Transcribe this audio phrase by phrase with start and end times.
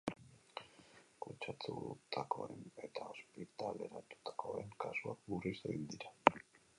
[1.25, 6.11] Kutsatutakoen eta ospitaleratutakoen kasuak murriztu egin dira.